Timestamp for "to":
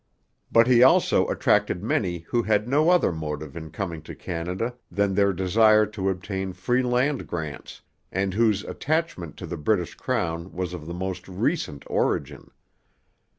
4.01-4.15, 5.85-6.09, 9.37-9.45